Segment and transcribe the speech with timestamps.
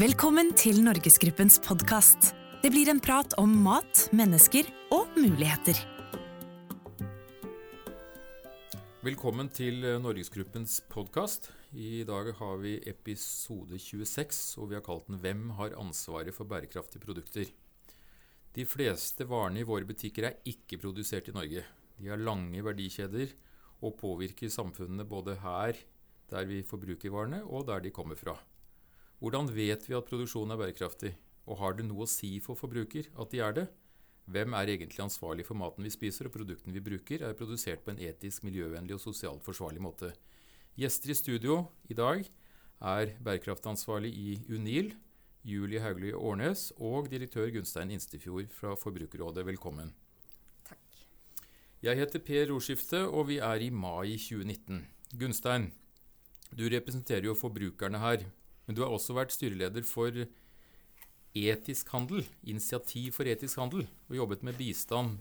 [0.00, 2.30] Velkommen til Norgesgruppens podkast.
[2.62, 5.76] Det blir en prat om mat, mennesker og muligheter.
[9.04, 11.50] Velkommen til eh, Norgesgruppens podkast.
[11.76, 16.48] I dag har vi episode 26, og vi har kalt den 'Hvem har ansvaret for
[16.48, 17.52] bærekraftige produkter?'
[18.56, 21.66] De fleste varene i våre butikker er ikke produsert i Norge.
[22.00, 23.36] De har lange verdikjeder
[23.82, 25.76] og påvirker samfunnene både her,
[26.30, 28.38] der vi forbruker varene, og der de kommer fra.
[29.22, 31.12] Hvordan vet vi at produksjonen er bærekraftig,
[31.46, 33.64] og har det noe å si for forbruker at de er det?
[34.26, 37.92] Hvem er egentlig ansvarlig for maten vi spiser, og produktene vi bruker, er produsert på
[37.92, 40.10] en etisk, miljøvennlig og sosialt forsvarlig måte?
[40.74, 42.26] Gjester i studio i dag
[42.82, 44.90] er bærekraftansvarlig i UNIL,
[45.46, 49.46] Julie Hauglie Årnes, og direktør Gunstein Instefjord fra Forbrukerrådet.
[49.46, 49.94] Velkommen.
[50.66, 51.02] Takk.
[51.86, 54.82] Jeg heter Per Rordskifte, og vi er i mai 2019.
[55.14, 55.70] Gunstein,
[56.50, 58.30] du representerer jo forbrukerne her,
[58.66, 60.24] men du har også vært styreleder for
[61.32, 65.16] Etisk handel, Initiativ for etisk handel, og jobbet med bistand.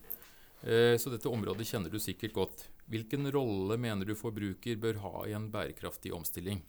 [0.64, 2.66] Eh, Så dette området kjenner du sikkert godt.
[2.92, 6.61] Hvilken rolle mener du forbruker bør ha i en bærekraftig omstilling?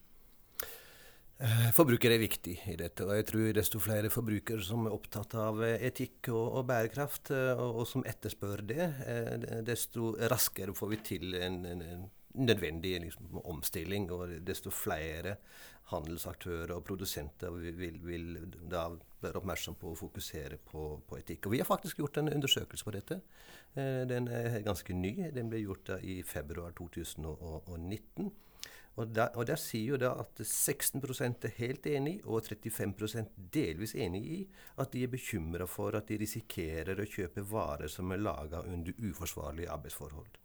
[1.42, 5.34] Eh, Forbruker er viktig i dette, og jeg tror desto flere forbrukere som er opptatt
[5.34, 8.86] av eh, etikk og, og bærekraft, og, og som etterspør det,
[9.67, 14.11] desto raskere får vi til en, en, en nødvendig liksom, omstilling.
[14.13, 15.37] Og desto flere
[15.93, 18.29] handelsaktører og produsenter vil, vil,
[18.71, 18.87] da
[19.23, 21.47] være oppmerksom på å fokusere på, på etikk.
[21.47, 23.21] Og vi har faktisk gjort en undersøkelse på dette.
[23.75, 25.15] Eh, Den er ganske ny.
[25.35, 28.33] Den ble gjort i februar 2019.
[29.01, 33.95] Og der, og der sier jo da at 16 er helt enig, og 35% delvis
[33.95, 34.41] enig i
[34.77, 38.93] at de er bekymra for at de risikerer å kjøpe varer som er laga under
[39.01, 40.42] uforsvarlige arbeidsforhold.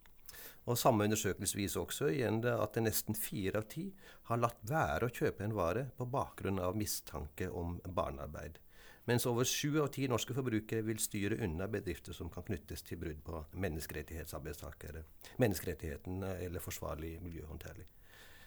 [0.67, 3.85] Og Samme undersøkelse viser også igjen at nesten fire av ti
[4.27, 8.59] har latt være å kjøpe en vare på bakgrunn av mistanke om barnearbeid.
[9.07, 12.99] Mens over sju av ti norske forbrukere vil styre unna bedrifter som kan knyttes til
[12.99, 15.05] brudd på menneskerettighetsarbeidstakere,
[15.39, 17.87] menneskerettigheten eller forsvarlig miljøhåndtering.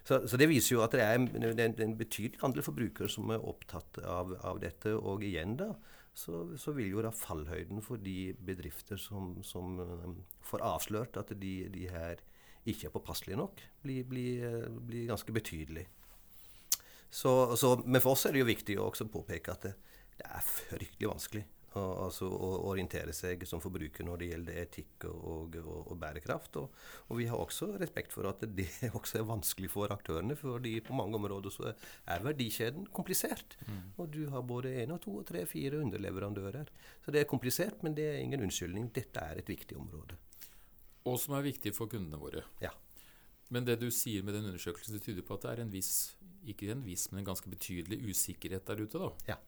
[0.05, 3.33] Så, så det viser jo at det er en, er en betydelig andel forbrukere som
[3.33, 4.93] er opptatt av, av dette.
[4.97, 5.73] Og igjen da,
[6.15, 11.33] så, så vil jo da fallhøyden for de bedrifter som, som um, får avslørt at
[11.39, 12.21] de, de her
[12.69, 15.87] ikke er påpasselige nok, bli, bli, eh, bli ganske betydelig.
[17.09, 19.73] Så, så, men for oss er det jo viktig å også påpeke at det,
[20.21, 21.47] det er fryktelig vanskelig
[21.79, 26.59] altså, å orientere seg som forbruker når det gjelder etikk og, og, og bærekraft.
[26.61, 30.77] Og, og, vi har også respekt for at det også er vanskelig for aktørene, fordi
[30.87, 33.57] på mange områder så er verdikjeden komplisert.
[33.69, 33.83] Mm.
[33.97, 36.71] Og du har både én og to og tre, fire underleverandører.
[37.05, 38.91] Så det er komplisert, men det er ingen unnskyldning.
[38.95, 40.19] Dette er et viktig område.
[41.09, 42.45] Og som er viktig for kundene våre.
[42.61, 42.75] Ja.
[43.51, 45.95] Men det du sier med den undersøkelsen, det tyder på at det er en viss,
[46.47, 49.11] ikke en viss, men en ganske betydelig usikkerhet der ute, da.
[49.33, 49.39] Ja.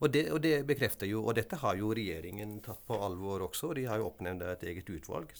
[0.00, 3.72] Og det, og det, bekrefter jo, og dette har jo regjeringen tatt på alvor også.
[3.76, 5.32] De har jo oppnevnt et eget utvalg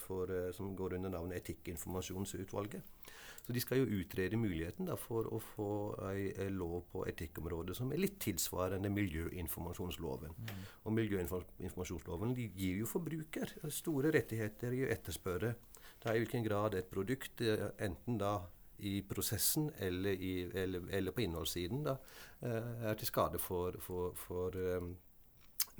[0.00, 3.00] for, som går under navnet Etikkinformasjonsutvalget.
[3.40, 5.70] Så de skal jo utrede muligheten da, for å få
[6.10, 10.36] ei lov på etikkområdet som er litt tilsvarende miljøinformasjonsloven.
[10.36, 10.62] Mm.
[10.84, 15.54] Og miljøinformasjonsloven gir jo forbruker store rettigheter i å etterspørre
[16.00, 17.42] da i hvilken grad et produkt,
[17.82, 18.38] enten da
[18.86, 21.96] i prosessen eller, i, eller, eller på innholdssiden da,
[22.40, 24.94] er til skade for, for, for um,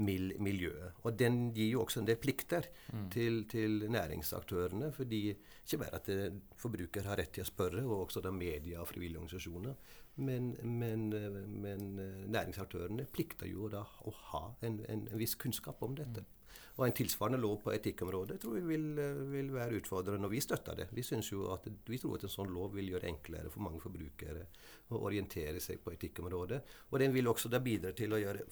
[0.01, 0.97] miljøet.
[1.05, 3.07] Og den gir jo også en del plikter mm.
[3.13, 4.93] til, til, næringsaktørene.
[4.93, 8.81] fordi ikke bare at det, forbruker har rett til å spørre, og også da media
[8.81, 9.75] og frivillige organisasjoner,
[10.17, 11.09] men, men,
[11.63, 11.87] men
[12.33, 16.25] næringsaktørene plikter jo da å ha en, en, en viss kunnskap om dette.
[16.25, 16.40] Mm.
[16.81, 18.85] Og en tilsvarende lov på etikkområdet tror vi vil,
[19.29, 20.87] vil være utfordrende, og vi støtter det.
[20.97, 24.47] Vi, at, vi tror at en sånn lov vil gjøre det enklere for mange forbrukere
[24.89, 26.63] å orientere seg på etikkområdet.
[26.89, 28.49] Og den vil også da bidra til å gjøre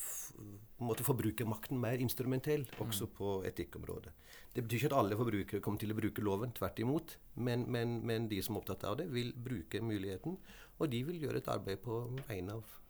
[0.84, 3.16] måte, forbrukermakten mer instrumentell også mm.
[3.16, 4.12] på etikkområdet.
[4.52, 7.16] Det betyr ikke at alle forbrukere kommer til å bruke loven, tvert imot.
[7.40, 10.36] Men, men, men de som er opptatt av det, vil bruke muligheten,
[10.76, 12.80] og de vil gjøre et arbeid på vegne av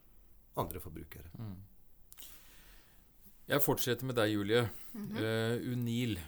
[0.58, 1.30] andre forbrukere.
[1.38, 1.58] Mm.
[3.48, 4.68] Jeg fortsetter med deg, Julie.
[4.92, 5.22] Mm -hmm.
[5.24, 6.18] uh, Unil.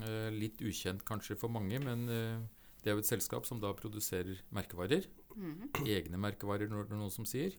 [0.00, 2.40] Uh, litt ukjent kanskje for mange, men uh,
[2.80, 5.04] det er jo et selskap som da produserer merkevarer.
[5.36, 5.88] Mm -hmm.
[5.88, 7.52] Egne merkevarer, når det er noen som sier.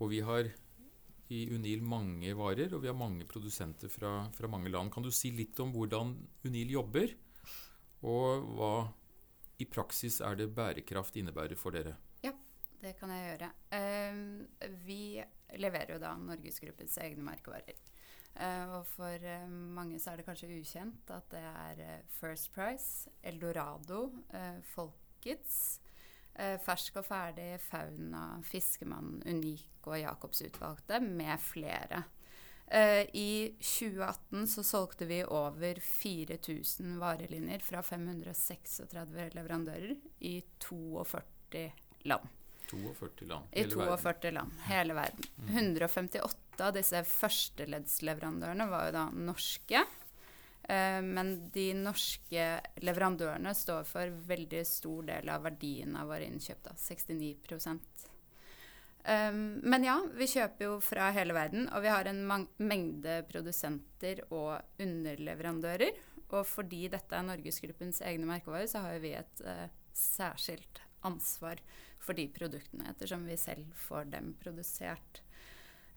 [0.00, 0.50] Og vi har
[1.28, 4.92] i Unil mange varer, og vi har mange produsenter fra, fra mange land.
[4.92, 7.14] Kan du si litt om hvordan Unil jobber,
[8.02, 8.92] og hva
[9.58, 11.96] i praksis er det bærekraft innebærer for dere?
[12.22, 12.32] Ja,
[12.82, 13.52] det kan jeg gjøre.
[14.86, 15.22] vi
[15.56, 17.74] leverer jo da Norgesgruppens egne merkevarer.
[18.38, 22.52] Uh, og for uh, mange så er det kanskje ukjent at det er uh, First
[22.54, 24.12] Price, Eldorado,
[24.74, 25.80] Folkets,
[26.38, 32.04] Eh, fersk og ferdig, Fauna, Fiskemann, Unik og Jacobsutvalgte med flere.
[32.66, 38.86] Eh, I 2018 så solgte vi over 4000 varelinjer fra 536
[39.34, 39.96] leverandører
[40.30, 41.64] i 42
[42.06, 42.30] land.
[42.70, 43.50] 42 land.
[43.56, 44.52] I 42 land.
[44.68, 45.26] Hele verden.
[45.48, 49.84] 158 av disse førsteleddsleverandørene var jo da norske.
[50.68, 52.48] Eh, men de norske
[52.84, 56.60] leverandørene står for veldig stor del av verdien av våre innkjøp.
[56.66, 57.36] da, 69
[57.72, 62.20] um, Men ja, vi kjøper jo fra hele verden, og vi har en
[62.58, 66.04] mengde produsenter og underleverandører.
[66.28, 71.62] Og fordi dette er Norgesgruppens egne merkevarer, så har vi et uh, særskilt ansvar
[72.02, 75.22] for de produktene, ettersom vi selv får dem produsert.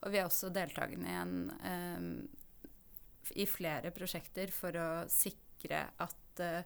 [0.00, 2.08] Og vi er også deltakende i, en, um,
[3.36, 6.64] i flere prosjekter for å sikre at uh,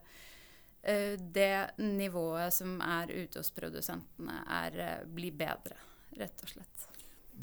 [1.19, 5.83] det nivået som er ute hos produsentene, er, uh, blir bedre,
[6.15, 6.87] rett og slett.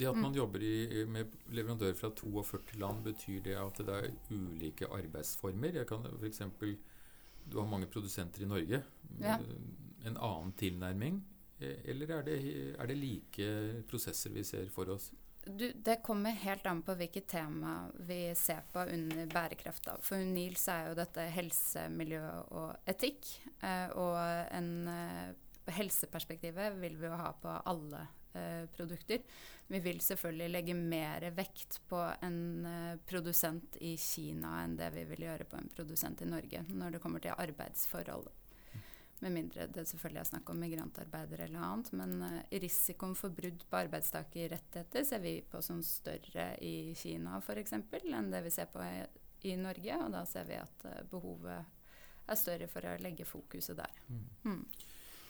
[0.01, 0.39] Det at man mm.
[0.39, 5.77] jobber i, med leverandører fra 42 land, betyr det at det er ulike arbeidsformer?
[5.83, 6.79] Jeg kan for eksempel,
[7.51, 8.83] Du har mange produsenter i Norge.
[9.19, 9.39] Ja.
[10.07, 11.21] En annen tilnærming?
[11.61, 12.37] Eller er det,
[12.79, 13.49] er det, like
[13.89, 15.11] prosesser vi ser for oss?
[15.45, 19.85] Du, det kommer helt an på hvilket tema vi ser på under bærekraft.
[19.85, 19.97] Da.
[20.05, 23.29] For UNIL så er jo dette helse, miljø og etikk.
[23.61, 24.17] Eh, og
[24.57, 28.07] en, eh, helseperspektivet vil vi jo ha på alle
[28.77, 29.23] produkter.
[29.71, 35.05] Vi vil selvfølgelig legge mer vekt på en eh, produsent i Kina enn det vi
[35.13, 38.27] vil gjøre på en produsent i Norge når det kommer til arbeidsforhold.
[39.23, 41.93] Med mindre det selvfølgelig er snakk om migrantarbeidere eller annet.
[41.95, 47.77] Men uh, risikoen for brudd på arbeidstakerrettigheter ser vi på som større i Kina f.eks.
[47.77, 49.05] enn det vi ser på i,
[49.53, 50.01] i, Norge.
[50.01, 51.61] Og da ser vi at behovet
[52.27, 54.03] er større for å legge fokuset der.
[54.09, 54.65] Mm.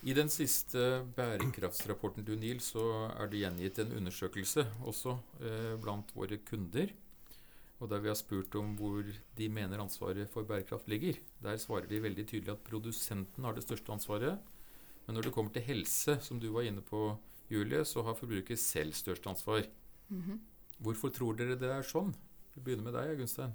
[0.00, 5.12] I den siste bærekraftsrapporten til UNIL så er det gjengitt en undersøkelse også
[5.44, 6.94] eh, blant våre kunder.
[7.80, 9.04] Og der vi har spurt om hvor
[9.36, 11.20] de mener ansvaret for bærekraft ligger.
[11.44, 14.40] Der svarer de veldig tydelig at produsenten har det største ansvaret.
[15.04, 17.16] Men når det kommer til helse, som du var inne på,
[17.50, 19.66] Julie, så har forbruker selv størst ansvar.
[20.08, 20.38] Mm -hmm.
[20.78, 22.14] Hvorfor tror dere det er sånn?
[22.54, 23.54] Vi begynner med deg, Gunstein.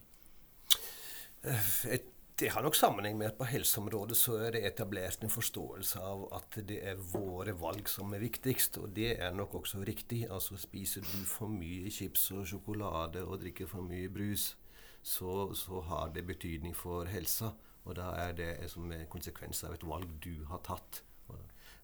[1.95, 6.01] Et det har nok sammenheng med at på helseområdet så er det etablert en forståelse
[6.03, 10.25] av at det er våre valg som er viktigst, og det er nok også riktig.
[10.27, 14.49] Altså spiser du for mye chips og sjokolade og drikker for mye brus,
[15.01, 17.53] så, så har det betydning for helsa.
[17.85, 21.03] Og da er det som en konsekvens av et valg du har tatt.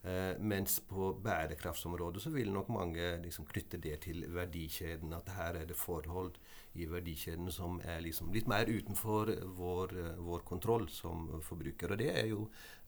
[0.04, 5.14] Eh, mens på bærekraftsområdet så vil nok mange liksom knytte det til verdikjeden.
[5.14, 6.40] At her er det forhold
[6.74, 11.94] i verdikjeden som er liksom litt mer utenfor vår, vår, kontroll som forbruker.
[11.94, 12.48] Og det er jo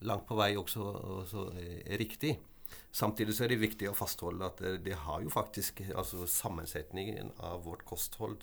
[0.10, 0.88] langt på vei også,
[1.20, 2.38] også er riktig.
[2.90, 7.62] Samtidig så er det viktig å fastholde at det har jo faktisk altså sammensetningen av
[7.68, 8.42] vårt kosthold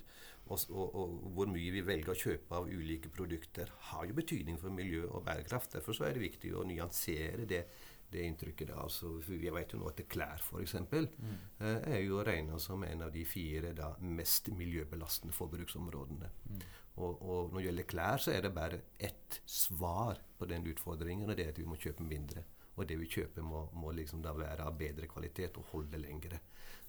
[0.51, 4.59] og, og, og, hvor mye vi velger å kjøpe av ulike produkter, har jo betydning
[4.59, 5.77] for miljø og bærekraft.
[5.77, 7.65] Derfor så er det viktig å nyansere det
[8.13, 8.69] det inntrykket.
[8.69, 10.75] da, altså, Vi vet jo nå at klær f.eks.
[10.75, 11.35] Mm.
[11.59, 16.31] Eh, er jo regna som en av de fire da, mest miljøbelastende forbruksområdene.
[16.51, 16.63] Mm.
[17.01, 21.31] Og, og, når det gjelder klær, så er det bare ett svar på den utfordringen,
[21.31, 22.45] og det er at vi må kjøpe mindre.
[22.81, 26.41] Og det vi kjøper, må, må liksom da være av bedre kvalitet og holde lengre.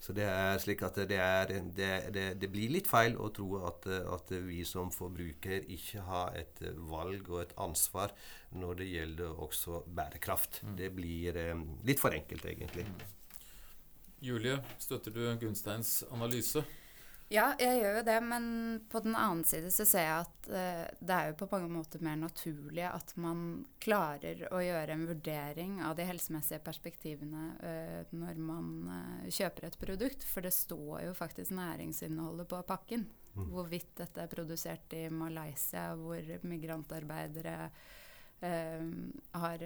[0.02, 3.60] Så det er slik at det, er, det, det, det blir litt feil å tro
[3.68, 8.16] at, at, vi som forbruker ikke har et valg og et ansvar
[8.58, 10.64] når det gjelder også bærekraft.
[10.66, 10.76] Mm.
[10.80, 12.88] Det blir um, litt for enkelt, egentlig.
[14.22, 16.66] Julie, støtter du Gunsteins analyse?
[17.32, 18.46] Ja, jeg gjør jo det, men
[18.92, 22.02] på den annen side så ser jeg at uh, det er jo på mange måter
[22.04, 28.42] mer naturlig at man klarer å gjøre en vurdering av de helsemessige perspektivene uh, når
[28.44, 30.28] man uh, kjøper et produkt.
[30.28, 33.08] For det står jo faktisk næringsinnholdet på pakken.
[33.32, 33.48] Mm.
[33.54, 37.58] Hvorvidt dette er produsert i Malaysia, hvor migrantarbeidere
[38.42, 39.64] har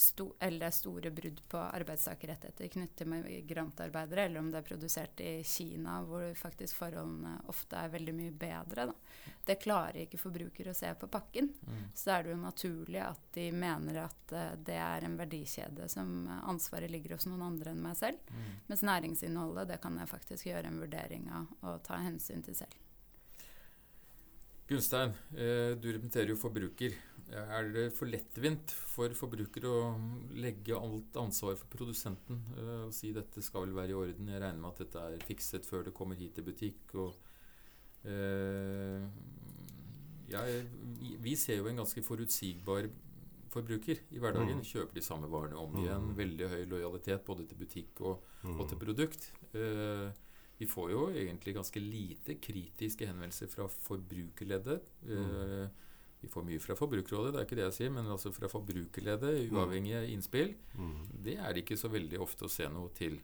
[0.00, 4.66] sto, eller det er store brudd på arbeidstakerrettigheter knyttet til migrantarbeidere, eller om det er
[4.66, 8.86] produsert i Kina, hvor faktisk forholdene ofte er veldig mye bedre.
[8.90, 8.94] Da.
[9.46, 11.50] Det klarer ikke forbrukere å se på pakken.
[11.66, 11.82] Mm.
[11.94, 15.90] Så da er det jo naturlig at de mener at uh, det er en verdikjede
[15.92, 18.32] som ansvaret ligger hos noen andre enn meg selv.
[18.32, 18.48] Mm.
[18.70, 22.80] Mens næringsinnholdet, det kan jeg faktisk gjøre en vurdering av og ta hensyn til selv.
[24.66, 26.94] Gunstein, eh, du representerer jo forbruker.
[27.34, 29.76] Er det for lettvint for forbruker å
[30.38, 34.42] legge alt ansvar for produsenten uh, og si dette skal vel være i orden, jeg
[34.42, 36.94] regner med at dette er fikset før det kommer hit til butikk?
[36.94, 37.16] og
[38.06, 39.02] uh,
[40.30, 40.44] ja,
[41.24, 42.88] vi ser jo en ganske forutsigbar
[43.54, 44.58] forbruker i hverdagen.
[44.58, 44.66] Mm.
[44.66, 46.08] Kjøper de samme varene om igjen.
[46.08, 46.14] Mm.
[46.18, 48.56] Veldig høy lojalitet både til butikk og, mm.
[48.56, 49.28] og til produkt.
[49.54, 50.10] Uh,
[50.58, 54.86] vi får jo egentlig ganske lite kritiske henvendelser fra forbrukerleddet.
[55.02, 55.68] Mm.
[56.24, 59.36] Vi får mye fra Forbrukerrådet, det er ikke det jeg sier, men altså fra forbrukerledet,
[59.44, 59.54] mm.
[59.54, 60.54] uavhengige innspill.
[60.72, 60.98] Mm.
[61.26, 63.18] Det er det ikke så veldig ofte å se noe til.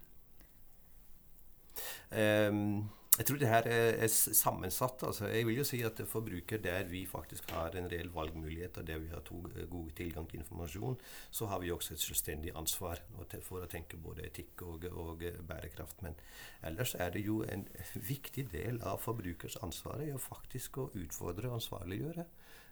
[2.12, 5.02] Um, jeg tror det her er, sammensatt.
[5.02, 8.86] Altså, jeg vil jo si at forbruker, der vi faktisk har en reell valgmulighet, og
[8.86, 10.96] der vi har to, gode god tilgang til informasjon,
[11.30, 13.02] så har vi også et selvstendig ansvar
[13.42, 16.02] for å tenke både etikk og, og bærekraft.
[16.06, 16.16] Men
[16.62, 21.58] ellers er det jo en viktig del av forbrukers ansvar å faktisk å utfordre og
[21.58, 22.24] ansvarliggjøre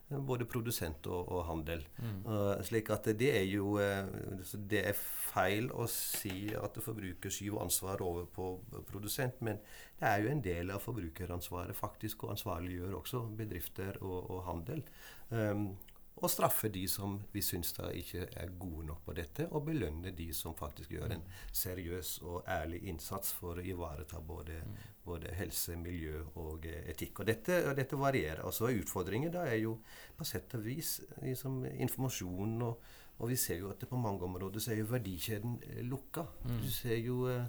[0.09, 1.83] både produsent og, og handel.
[1.99, 2.21] Mm.
[2.25, 4.09] Uh, slik at det er jo uh,
[4.71, 8.49] Det er feil å si at forbruker skyver ansvar over på
[8.89, 9.61] produsent, men
[10.01, 14.83] det er jo en del av forbrukeransvaret faktisk å ansvarliggjøre også bedrifter og, og handel.
[15.29, 15.71] Um,
[16.19, 20.11] og straffe de som vi syns da ikke er gode nok på dette, og belønne
[20.17, 24.59] de som faktisk gjør en seriøs og ærlig innsats for å ivareta både,
[25.05, 27.23] både helse, miljø og eh, etikk.
[27.23, 28.43] Og dette, og dette varierer.
[28.49, 29.79] Og så er utfordringen da er jo
[30.19, 34.63] på sett og vis liksom, informasjon og, og vi ser jo at på mange områder
[34.63, 36.27] så er jo verdikjeden eh, lukka.
[36.45, 36.61] Mm.
[36.65, 37.49] Du ser jo eh,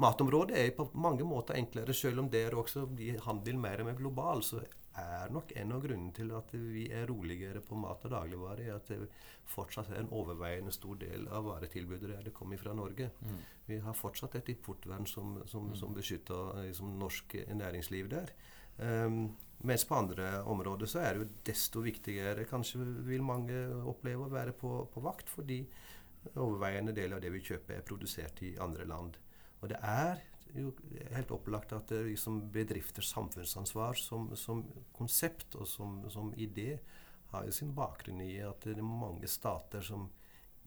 [0.00, 3.96] Matområdet er på mange måter enklere, selv om der også blir handel mer og mer
[3.96, 4.42] global.
[4.44, 4.60] Så
[4.98, 8.78] er nok en av grunnene til at vi er roligere på mat og dagligvare, er
[8.78, 9.06] at det
[9.50, 13.10] fortsatt er en overveiende stor del av varetilbudet der det kommer fra Norge.
[13.20, 13.36] Mm.
[13.68, 15.76] Vi har fortsatt et importvern som, som, mm.
[15.78, 18.34] som beskytter liksom, norsk næringsliv der.
[18.80, 19.36] Um,
[19.68, 24.32] mens på andre områder så er det jo desto viktigere, kanskje vil mange oppleve å
[24.32, 25.60] være på, på vakt, fordi
[26.34, 29.18] overveiende del av det vi kjøper, er produsert i andre land.
[29.60, 30.22] Og det er
[30.54, 30.72] jo
[31.14, 34.64] helt opplagt at det liksom bedrifters samfunnsansvar som, som,
[34.96, 36.78] konsept og som, som idé
[37.30, 40.08] har jo sin bakgrunn i at det er mange stater som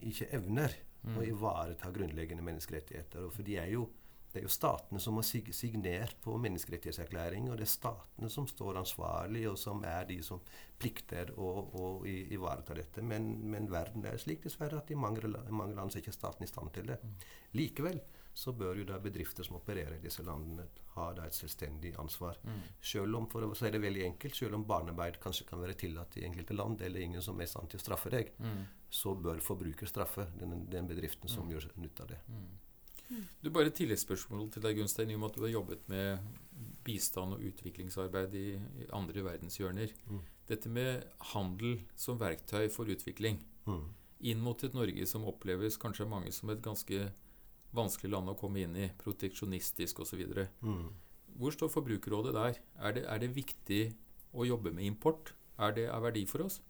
[0.03, 0.73] ikke evner
[1.03, 1.17] mm.
[1.17, 3.27] å ivareta grunnleggende menneskerettigheter.
[3.33, 3.85] For de er jo,
[4.31, 8.79] det er jo statene som har signert på menneskerettighetserklæring, og det er statene som står
[8.81, 10.41] ansvarlig, og som er de som
[10.79, 11.51] plikter å,
[11.83, 13.03] å ivareta dette.
[13.05, 16.51] Men, men, verden er slik dessverre at i mange, mange land er ikke staten i
[16.51, 16.99] stand til det.
[17.03, 17.15] Mm.
[17.59, 21.93] Likevel så bør jo da bedrifter som opererer i disse landene, ha da et selvstendig
[22.01, 22.39] ansvar.
[22.43, 22.61] Mm.
[22.81, 26.17] Selv om for å si det veldig enkelt, selv om barnearbeid kanskje kan være tillatt
[26.17, 28.59] i enkelte land, eller ingen som er i stand til å straffe deg, mm.
[28.89, 31.53] så bør forbruker straffe den, den bedriften som mm.
[31.53, 32.19] gjør nytte av det.
[32.27, 32.51] Mm.
[33.13, 33.23] Mm.
[33.43, 36.29] Du Bare et tilleggsspørsmål til deg, Gunstein, i og med at du har jobbet med
[36.83, 38.47] bistand og utviklingsarbeid i,
[38.81, 39.93] i andre verdenshjørner.
[40.09, 40.23] Mm.
[40.49, 43.39] Dette med handel som verktøy for utvikling
[44.23, 47.09] inn mot et Norge som oppleves kanskje mange som et ganske
[47.73, 50.21] vanskelig land å komme inn i, proteksjonistisk osv.
[50.61, 50.85] Mm.
[51.39, 52.59] Hvor står Forbrukerrådet der?
[52.77, 53.81] Er det, er det, viktig
[54.33, 55.33] å jobbe med import?
[55.61, 56.61] Er det av verdi for oss?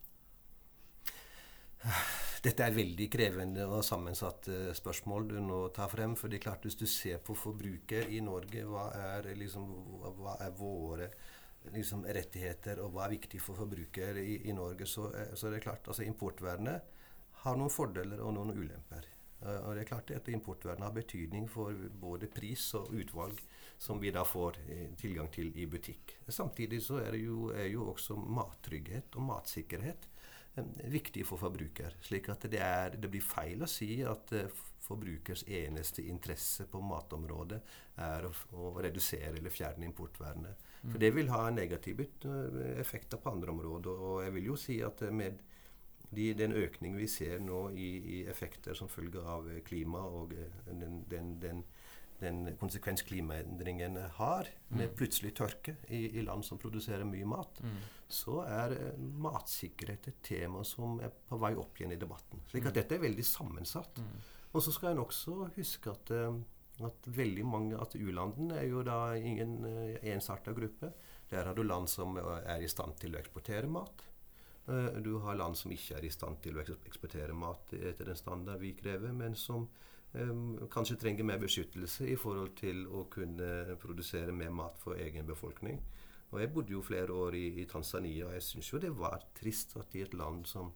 [2.43, 6.15] Dette er veldig krevende og sammensatt uh, spørsmål du nå tar frem.
[6.19, 9.69] for det er klart Hvis du ser på forbruker i Norge, hva er, liksom,
[10.19, 11.09] hva er våre
[11.71, 15.63] liksom, rettigheter, og hva er viktig for forbruker i, i Norge, så, så, er det
[15.63, 16.91] klart altså Importvernet
[17.43, 19.07] har noen fordeler og noen ulemper.
[19.43, 23.41] Eh, og det er klart at Importvernet har betydning for både pris og utvalg
[23.81, 26.17] som vi da får eh, tilgang til i butikk.
[26.27, 30.09] Samtidig så er, jo, er jo også mattrygghet og matsikkerhet
[30.55, 31.97] eh, viktig for forbruker.
[32.01, 34.35] slik at det, er, det blir feil å si at
[34.83, 37.59] forbrukers eneste interesse på matområdet
[38.03, 40.71] er å, å redusere eller fjerne importvernet.
[40.83, 42.09] For det vil ha negative
[42.75, 44.01] effekter på andre områder.
[44.07, 45.39] Og jeg vil jo si at med
[46.15, 50.33] de, den økning vi ser nå i, i, effekter som følge av eh, klima og
[50.37, 51.63] eh, den, den, den,
[52.21, 54.95] den konsekvens klimaendringene har, med mm.
[54.99, 57.81] plutselig tørke i, i, land som produserer mye mat, mm.
[58.07, 62.45] så er uh, matsikkerhet et tema som er på vei opp igjen i debatten.
[62.51, 62.79] Slik at mm.
[62.79, 63.99] dette er veldig sammensatt.
[63.99, 64.15] Mm.
[64.53, 66.11] Og så skal en også huske at,
[66.85, 69.65] at veldig mange at U-landene er jo da ingen
[70.05, 70.91] ensarta gruppe.
[71.31, 74.05] Der har du land som er i stand til å eksportere mat.
[74.67, 78.19] Eh, du har land som ikke er i stand til å eksportere mat etter den
[78.19, 79.65] standard vi krever, men som
[80.13, 85.27] um, kanskje trenger mer beskyttelse i forhold til å kunne produsere mer mat for egen
[85.27, 85.81] befolkning.
[86.31, 89.27] Og Jeg bodde jo flere år i, i Tanzania, og jeg syns jo det var
[89.37, 90.71] trist at i et land som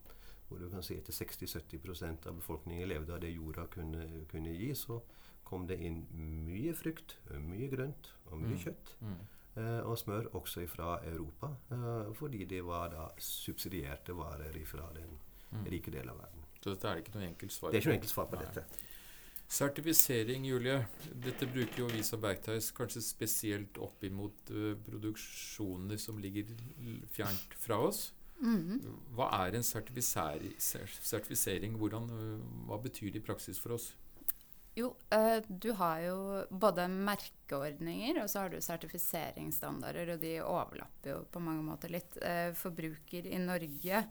[0.48, 4.70] hvor du kan si at 60-70% av befolkningen levde av det jorda kunne, kunne, gi,
[4.80, 5.02] så
[5.44, 6.06] kom det inn
[6.46, 8.62] mye frukt, mye grønt og mye mm.
[8.64, 8.94] kjøtt.
[9.02, 9.18] Mm.
[9.58, 15.20] Eh, og smør også fra Europa, eh, fordi det var da subsidierte varer fra den
[15.52, 15.66] mm.
[15.72, 16.42] rike delen av verden.
[16.62, 17.72] Så dette er ikke noe enkelt svar på?
[17.74, 18.46] Det er ikke noe enkelt svar på Nei.
[18.46, 18.64] dette.
[19.48, 20.88] Sertifisering, Julie.
[21.24, 26.44] Dette bruker jo vi som Bergtheis kanskje spesielt opp imot uh, produksjoner som ligger
[27.16, 28.14] fjernt fra oss.
[28.42, 28.80] Mm -hmm.
[29.16, 31.78] Hva er en sertifisering?
[31.78, 33.96] Hvordan, uh, hva betyr det i praksis for oss?
[34.78, 36.18] Jo, uh, du har jo
[36.54, 42.20] både merkeordninger og så har du sertifiseringsstandarder, og de overlapper jo på mange måter litt.
[42.60, 44.04] forbruker i Norge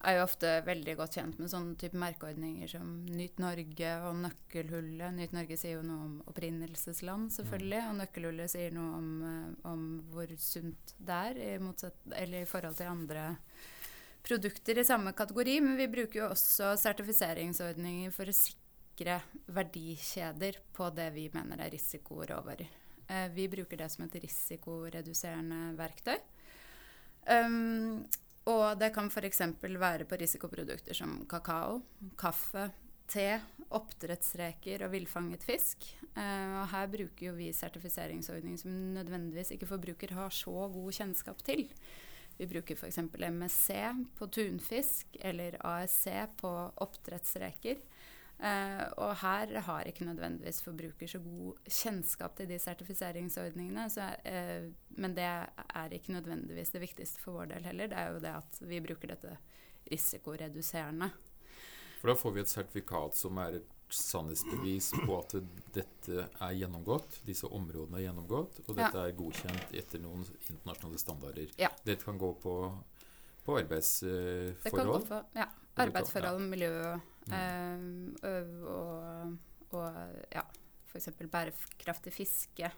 [0.00, 5.16] er jo ofte veldig godt kjent med sånne type merkeordninger som Nyt Norge og Nøkkelhullet.
[5.16, 7.82] Nyt Norge sier jo noe om opprinnelsesland, selvfølgelig.
[7.90, 12.48] Og Nøkkelhullet sier noe om, eh, om hvor sunt det er, i, motsatt, eller i
[12.48, 13.26] forhold til andre
[14.24, 15.58] produkter i samme kategori.
[15.66, 18.59] Men vi bruker jo også sertifiseringsordninger for å sikre
[19.46, 22.68] verdikjeder på det vi mener er risikoråvarer.
[23.10, 26.18] Eh, vi bruker det som et risikoreduserende verktøy.
[27.30, 28.04] Um,
[28.48, 29.42] og det kan f.eks.
[29.60, 31.80] være på risikoprodukter som kakao,
[32.18, 32.70] kaffe,
[33.10, 33.40] te,
[33.76, 35.88] oppdrettsreker og villfanget fisk.
[36.14, 41.42] Uh, og her bruker jo vi sertifiseringsordninger som nødvendigvis ikke forbruker har så god kjennskap
[41.46, 41.66] til.
[42.40, 43.02] Vi bruker f.eks.
[43.20, 43.74] MSC
[44.16, 46.06] på tunfisk eller ASC
[46.40, 47.82] på oppdrettsreker.
[48.40, 53.84] Uh, og her har ikke nødvendigvis forbruker så god kjennskap til de sertifiseringsordningene.
[53.92, 57.90] Så, uh, men det er ikke nødvendigvis det viktigste for vår del heller.
[57.92, 59.34] Det er jo det at vi bruker dette
[59.90, 61.10] risikoreduserende.
[62.00, 65.36] For da får vi et sertifikat som er et sannhetsbevis på at
[65.74, 69.06] dette er gjennomgått, disse områdene er gjennomgått, og dette ja.
[69.10, 71.52] er godkjent etter noen internasjonale standarder.
[71.60, 71.68] Ja.
[71.84, 72.56] Dette kan gå på,
[73.44, 74.62] på arbeidsforhold.
[74.64, 75.48] Det kan gå på, ja.
[75.84, 76.72] Arbeidsforhold, miljø
[77.28, 78.16] Mm.
[78.24, 79.98] Uh, og, og
[80.32, 80.44] ja,
[80.90, 81.10] f.eks.
[81.30, 82.70] bærekraftig fiske.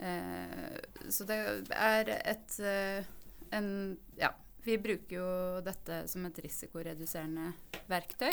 [0.00, 0.78] Uh,
[1.12, 1.40] så det
[1.76, 3.10] er et uh,
[3.52, 3.70] en
[4.16, 4.32] Ja,
[4.64, 5.28] vi bruker jo
[5.64, 7.52] dette som et risikoreduserende
[7.90, 8.32] verktøy.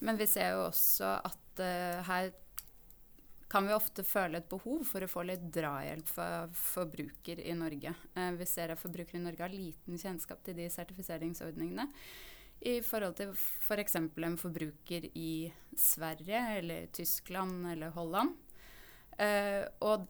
[0.00, 1.60] Men vi ser jo også at
[2.06, 2.30] her
[3.52, 7.92] kan vi ofte føle et behov for å få litt drahjelp for forbruker i Norge.
[8.38, 11.84] vi ser at forbrukere i Norge har liten kjennskap til de sertifiseringsordningene
[12.60, 13.96] i forhold til f.eks.
[14.12, 18.34] For en forbruker i Sverige eller Tyskland eller Holland.
[19.20, 20.06] Eh, og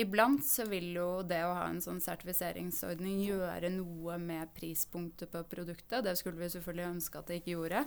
[0.00, 5.44] iblant så vil jo det å ha en sånn sertifiseringsordning gjøre noe med prispunktet på
[5.48, 6.04] produktet.
[6.04, 7.86] Det skulle vi selvfølgelig ønske at det ikke gjorde.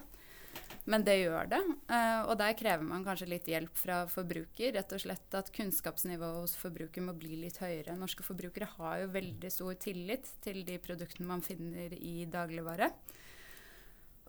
[0.90, 1.60] Men det gjør det.
[1.94, 4.74] Eh, og der krever man kanskje litt hjelp fra forbruker.
[4.74, 7.98] Rett og slett at kunnskapsnivået hos forbruker må bli litt høyere.
[8.00, 12.90] Norske forbrukere har jo veldig stor tillit til de produktene man finner i dagligvare.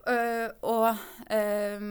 [0.01, 0.87] Uh, og
[1.29, 1.83] uh,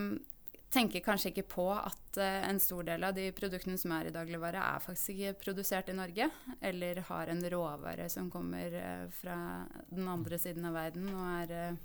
[0.70, 4.14] tenker kanskje ikke på at uh, en stor del av de produktene som er i
[4.14, 8.74] dagligvare, er faktisk ikke produsert i Norge, eller har en råvare som kommer
[9.20, 9.38] fra
[9.92, 11.78] den andre siden av verden og er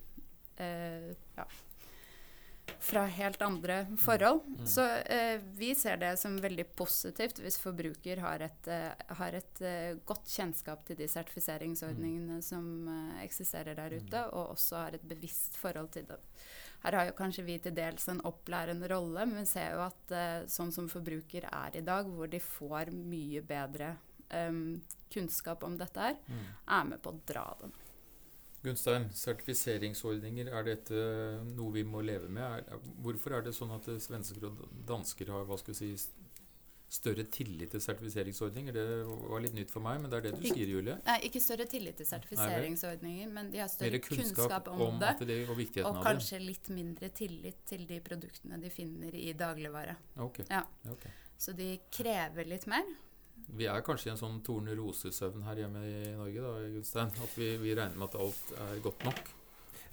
[0.55, 1.45] ja,
[2.79, 4.43] fra helt andre forhold.
[4.47, 4.65] Mm.
[4.67, 9.61] Så eh, vi ser det som veldig positivt hvis forbruker har et, eh, har et
[9.61, 12.45] eh, godt kjennskap til de sertifiseringsordningene mm.
[12.45, 14.33] som eh, eksisterer der ute, mm.
[14.33, 16.19] og også har et bevisst forhold til det.
[16.85, 20.43] Her har jo kanskje vi til dels en opplærende rolle, men ser jo at eh,
[20.51, 23.95] sånn som forbruker er i dag, hvor de får mye bedre
[24.29, 24.81] um,
[25.13, 26.45] kunnskap om dette her, mm.
[26.77, 27.73] er med på å dra den.
[28.65, 31.01] Gunstein, sertifiseringsordninger, er dette
[31.53, 32.65] noe vi må leve med?
[32.65, 36.15] Er, hvorfor er det sånn at svensker og dansker har hva skal vi si,
[36.95, 38.75] større tillit til sertifiseringsordninger?
[38.75, 40.97] Det var litt nytt for meg, men det er det du sier, Julie?
[41.07, 45.15] Nei, ikke større tillit til sertifiseringsordninger, men de har større kunnskap, kunnskap om, om, det.
[45.27, 45.39] det
[45.83, 49.97] og, og kanskje litt mindre tillit til de produktene de finner i dagligvare.
[50.27, 50.47] Okay.
[50.51, 50.63] Ja.
[50.93, 51.13] Okay.
[51.37, 52.85] Så de krever litt mer.
[53.47, 57.11] Vi er kanskje i en sånn torne-rose-søvn her hjemme i Norge, da, Gunstein.
[57.23, 59.33] At vi, vi, regner med at alt er godt nok.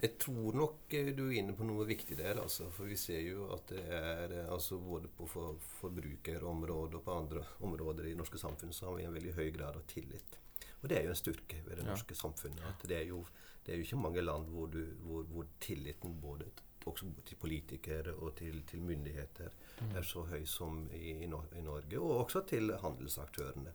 [0.03, 2.41] Jeg tror nok eh, du er inne på noe viktig der.
[2.43, 7.05] Altså, for vi ser jo at det er eh, altså Både på for, forbrukerområdet og
[7.07, 9.87] på andre områder i det norske samfunn så har vi en veldig høy grad av
[9.91, 10.41] tillit.
[10.81, 12.23] Og det er jo en styrke ved det norske ja.
[12.25, 12.67] samfunnet.
[12.67, 13.23] at det er, jo,
[13.63, 16.51] det er jo ikke mange land hvor, du, hvor, hvor tilliten både
[16.87, 19.95] også til politikere og til, til myndigheter mm.
[19.97, 23.75] er så høy som i, i, Norge, og også til handelsaktørene.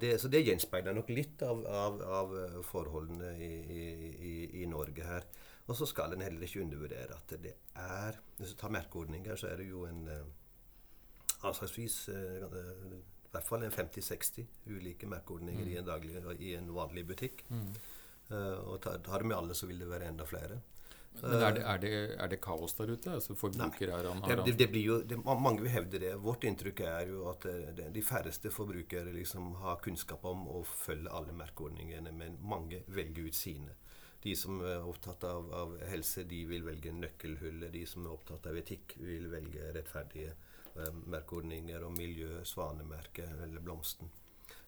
[0.00, 2.32] Det, så det gjenspeiler nok litt av, av, av
[2.66, 4.32] forholdene i, i,
[4.62, 5.28] i, Norge her.
[5.66, 9.52] Og så skal en heller ikke undervurdere at det er Hvis du tar merkeordninger, så
[9.52, 12.46] er det jo en uh, anslagsvis uh,
[12.96, 15.70] i hvert fall en 50-60 ulike merkeordninger mm.
[15.70, 17.44] i, en daglig, i en vanlig butikk.
[17.48, 17.70] Mm.
[18.30, 20.60] Uh, og tar du med alle, så vil det være enda flere.
[21.22, 21.92] Men er det, er, det,
[22.24, 23.14] er det, kaos der ute?
[23.18, 26.12] Altså forbruker er han, det, det, blir jo, det, Mange vil hevde det.
[26.22, 31.12] Vårt inntrykk er jo at det, de færreste forbrukere liksom har kunnskap om å følge
[31.12, 33.78] alle merkeordningene, men mange velger ut sine.
[34.26, 37.70] De som er opptatt av, av helse, de vil velge nøkkelhullet.
[37.72, 43.62] De som er opptatt av etikk, vil velge rettferdige eh, merkeordninger og miljø, svanemerket eller
[43.62, 44.10] blomsten.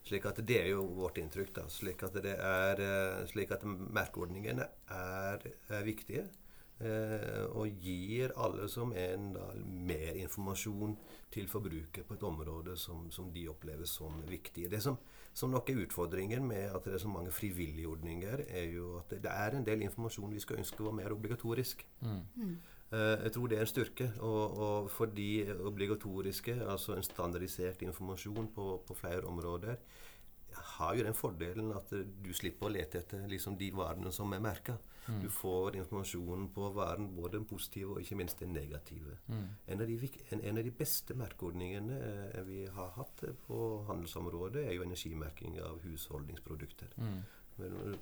[0.09, 1.53] Slik at Det er jo vårt inntrykk.
[1.53, 6.29] da, Slik at, det er, eh, slik at merkeordningene er, er viktige.
[6.79, 10.93] Eh, og gir alle som en da, mer informasjon
[11.29, 14.69] til forbruker på et område som, som de opplever som viktig.
[14.71, 14.95] Det som,
[15.33, 19.11] som, nok er utfordringen med at det er så mange frivillige ordninger, er jo at
[19.11, 21.83] det, det er en del informasjon vi skal ønske var mer obligatorisk.
[21.99, 22.55] Mm.
[22.91, 24.11] Eh, jeg tror det er en styrke.
[24.25, 25.29] Og, og for de
[25.71, 29.75] obligatoriske, altså en standardisert informasjon på, på, flere områder,
[30.79, 34.41] har jo den fordelen at du slipper å lete etter liksom, de varene som er
[34.41, 34.79] merka.
[35.09, 35.21] Mm.
[35.23, 39.17] Du får informasjonen på varen, både den positive og ikke minst den negative.
[39.27, 39.45] Mm.
[39.67, 44.65] En, av de, en, en, av de, beste merkeordningene eh, vi har hatt på handelsområdet,
[44.65, 46.97] er jo energimerking av husholdningsprodukter.
[46.97, 47.19] Mm.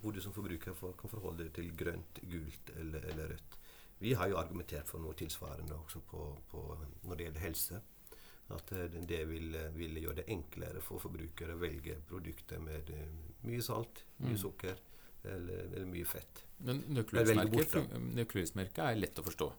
[0.01, 3.55] Hvor du som forbruker kan forholde deg til grønt, gult eller, eller rødt.
[3.99, 6.63] Vi har jo argumentert for noe tilsvarende også på, på,
[7.07, 7.81] når det gjelder helse.
[8.55, 13.07] At eh, det vil, vil, gjøre det enklere for forbrukere å velge produkter med eh,
[13.47, 14.41] mye salt, mye mm.
[14.43, 14.77] sukker
[15.27, 16.45] eller, eller, mye fett.
[16.63, 19.49] Men nøkkelhusmerket er lett å forstå?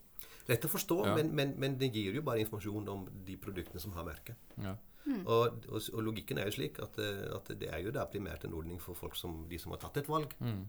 [0.48, 1.14] Lett å forstå, ja.
[1.18, 4.38] men, men, men, det gir jo bare informasjon om de produktene som har merket.
[4.56, 4.78] Ja.
[5.04, 5.22] Mm.
[5.24, 8.46] Og, og, og, logikken er jo slik at, eh, at, det er jo da primært
[8.48, 10.32] en ordning for folk som, de som har tatt et valg.
[10.40, 10.64] Mm.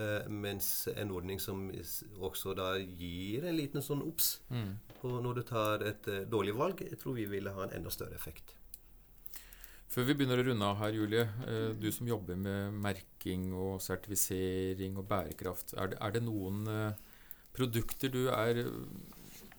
[0.00, 1.66] Uh, mens en ordning som
[2.24, 4.70] også da gir en liten sånn obs mm.
[5.02, 7.92] på når du tar et uh, dårlig valg, jeg tror vi ville ha en enda
[7.92, 8.54] større effekt.
[9.92, 11.26] Før vi begynner å runde av her, Julie.
[11.44, 15.76] Uh, du som jobber med merking og sertifisering og bærekraft.
[15.76, 16.64] Er det, er det noen
[17.52, 18.62] produkter du er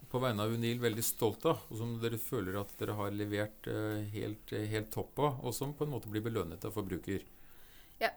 [0.09, 3.69] på vegne av Unil veldig stolt av, og som dere føler at dere har levert
[4.13, 7.21] helt, helt topp av, og som på en måte blir belønnet av forbruker?
[8.01, 8.09] Ja,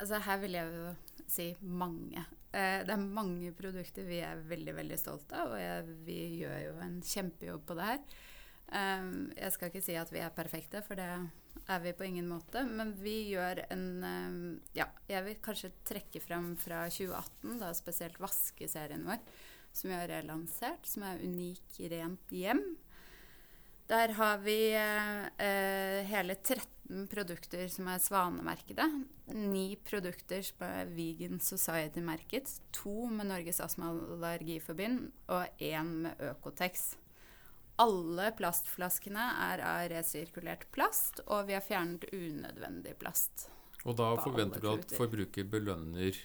[0.00, 0.92] altså her vil jeg jo
[1.28, 2.24] si mange.
[2.52, 6.74] Eh, det er mange produkter vi er veldig veldig stolte av, og vi gjør jo
[6.84, 8.00] en kjempejobb på det her.
[8.68, 11.08] Eh, jeg skal ikke si at vi er perfekte, for det
[11.68, 12.64] er vi på ingen måte.
[12.64, 14.40] Men vi gjør en eh,
[14.80, 19.22] Ja, jeg vil kanskje trekke frem fra 2018, da spesielt vaskeserien vår,
[19.72, 22.64] som vi har relansert, som er Unik rent hjem.
[23.88, 26.77] Der har vi eh, hele 13
[27.10, 28.86] produkter som er svanemerkede.
[29.34, 32.60] Ni produkter som er Vegan Society-merket.
[32.80, 36.94] To med Norges astma- og allergiforbund og én med Økotex.
[37.78, 43.46] Alle plastflaskene er av resirkulert plast, og vi har fjernet unødvendig plast.
[43.86, 46.16] Og da forventer du at forbruker belønner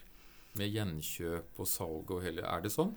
[0.58, 2.95] med gjenkjøp og salg og hele Er det sånn?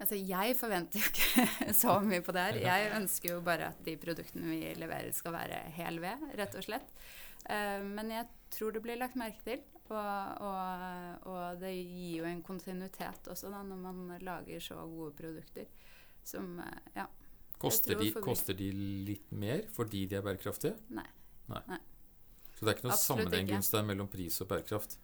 [0.00, 2.60] Altså, jeg forventer jo ikke så mye på det her.
[2.64, 6.64] Jeg ønsker jo bare at de produktene vi leverer, skal være hel ved, rett og
[6.64, 6.94] slett.
[7.44, 9.62] Uh, men jeg tror det blir lagt merke til.
[9.90, 10.82] Og, og,
[11.26, 15.66] og, det gir jo en kontinuitet også da, når man lager så gode produkter
[16.22, 17.08] som uh, ja.
[17.60, 18.70] Koster de, koster de,
[19.04, 20.78] litt mer fordi de er bærekraftige?
[20.96, 21.04] Nei.
[21.50, 21.60] Nei.
[21.68, 21.80] Nei.
[22.54, 24.96] Så det er ikke noe sammenheng mellom pris og bærekraft?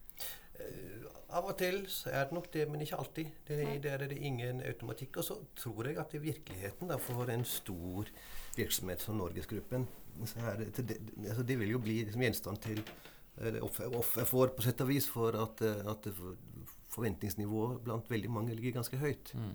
[1.36, 3.34] Av og til så er det nok det, men ikke alltid.
[3.48, 5.20] Det, der er det ingen automatikk.
[5.20, 8.08] Og så tror jeg at i virkeligheten, da, for en stor
[8.56, 9.84] virksomhet som Norgesgruppen
[10.24, 10.96] så det, det,
[11.28, 12.82] altså det vil jo bli liksom gjenstand til
[13.36, 16.06] eller offer for, på sett og vis, for at, at
[16.94, 19.34] forventningsnivået blant veldig mange ligger ganske høyt.
[19.36, 19.50] Mm.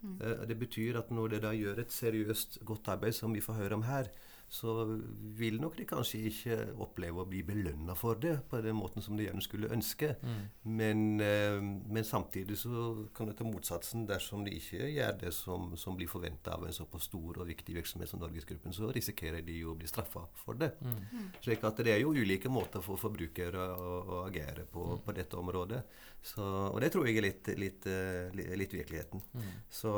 [0.00, 0.14] Mm.
[0.48, 3.76] Det betyr at når det da gjør et seriøst, godt arbeid, som vi får høre
[3.76, 4.08] om her,
[4.48, 4.98] så
[5.36, 9.18] vil nok de kanskje ikke oppleve å bli belønna for det på den måten som
[9.18, 10.14] de gjerne skulle ønske.
[10.22, 10.38] Mm.
[10.78, 14.06] Men, eh, men, samtidig så kan det ta motsatsen.
[14.08, 17.76] Dersom de ikke gjør det som, som blir forventa av en såpass stor og viktig
[17.76, 20.72] virksomhet som Norgesgruppen, så risikerer de jo å bli straffa for det.
[20.80, 21.28] Mm.
[21.44, 25.04] Slik at det er jo ulike måter for forbrukere å, å agere på, mm.
[25.04, 25.84] på, dette området.
[26.24, 29.28] Så, og det tror jeg er litt, litt, eh, litt, litt virkeligheten.
[29.36, 29.54] Mm.
[29.68, 29.92] Så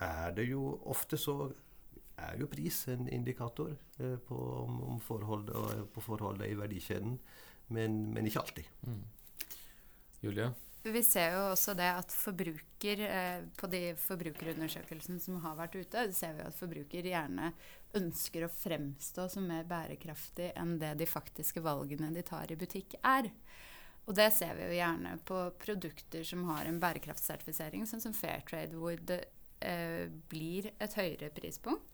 [0.00, 1.42] er det jo ofte så
[2.18, 5.52] er jo pris en indikator eh, på, om, om forhold,
[5.94, 7.18] på forholdet i verdikjeden,
[7.74, 8.72] men, men ikke alltid.
[8.86, 9.04] Mm.
[10.24, 10.52] Julia?
[10.82, 16.04] Vi ser jo også det at forbruker eh, På de forbrukerundersøkelsene som har vært ute,
[16.14, 17.52] ser vi at forbruker gjerne
[17.98, 22.98] ønsker å fremstå som mer bærekraftig enn det de faktiske valgene de tar i butikk,
[23.02, 23.30] er.
[24.08, 28.76] Og det ser vi jo gjerne på produkter som har en bærekraftsertifisering, sånn som Fairtrade,
[28.76, 29.22] hvor det
[29.64, 31.87] eh, blir et høyere prispunkt.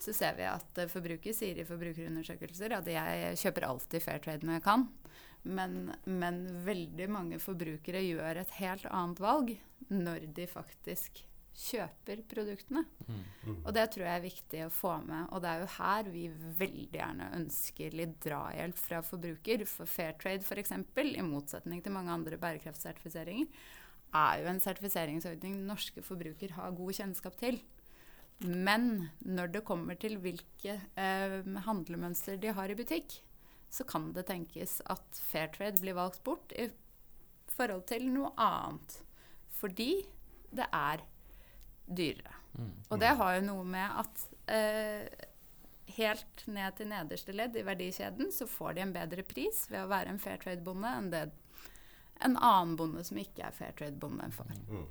[0.00, 4.46] Så ser vi at eh, forbruker sier i forbrukerundersøkelser at jeg kjøper alltid fair trade
[4.48, 4.86] når jeg kan.
[5.42, 9.52] Men, men veldig mange forbrukere gjør et helt annet valg
[9.88, 11.22] når de faktisk
[11.60, 12.84] kjøper produktene.
[13.08, 13.56] Mm.
[13.64, 15.26] Og det tror jeg er viktig å få med.
[15.34, 16.22] Og det er jo her vi
[16.60, 19.66] veldig gjerne ønsker litt drahjelp fra forbruker.
[19.68, 23.50] For Fair Trade f.eks., i motsetning til mange andre bærekraftsertifiseringer,
[24.16, 27.60] er jo en sertifiseringsordning norske forbruker har god kjennskap til.
[28.40, 33.18] Men når det kommer til hvilke eh, handlemønster de har i butikk,
[33.70, 36.70] så kan det tenkes at Fairtrade blir valgt bort i
[37.52, 38.96] forhold til noe annet.
[39.60, 39.92] Fordi
[40.50, 41.04] det er
[41.86, 42.36] dyrere.
[42.58, 42.72] Mm.
[42.88, 45.26] Og det har jo noe med at eh,
[45.96, 49.90] helt ned til nederste ledd i verdikjeden så får de en bedre pris ved å
[49.90, 51.28] være en fair trade-bonde enn det
[52.20, 54.50] en annen bonde som ikke er fair trade-bonde, får.
[54.68, 54.88] Mm.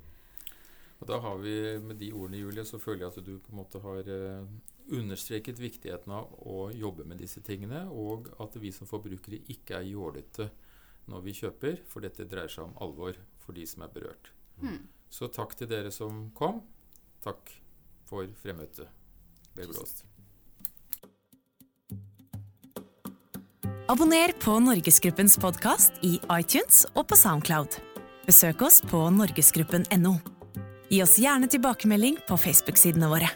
[1.00, 3.60] Og da har vi, Med de ordene, Julie, så føler jeg at du på en
[3.60, 4.44] måte har eh,
[4.92, 9.88] understreket viktigheten av å jobbe med disse tingene, og at vi som forbrukere ikke er
[9.88, 10.50] jålete
[11.10, 14.32] når vi kjøper, for dette dreier seg om alvor for de som er berørt.
[14.60, 14.84] Mm.
[15.10, 16.60] Så takk til dere som kom.
[17.24, 17.50] Takk
[18.06, 18.90] for fremmøtet.
[19.56, 20.04] Vel blåst.
[23.90, 27.80] Abonner på Norgesgruppens podkast i iTunes og på Soundcloud.
[28.28, 30.39] Besøk oss på norgesgruppen.no.
[30.90, 33.28] Gi oss gjerne tilbakemelding på Facebook-sidene våre.